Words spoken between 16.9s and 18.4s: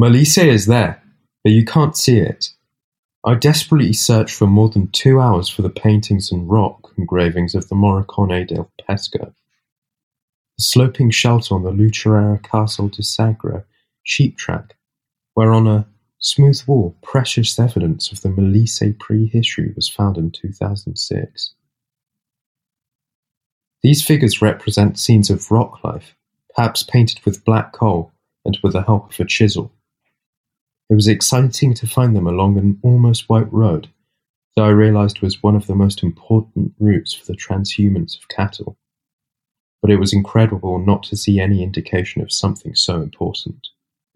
precious evidence of the